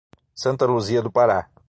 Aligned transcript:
Santa 0.33 0.65
Luzia 0.65 0.99
do 0.99 1.11
Pará 1.11 1.47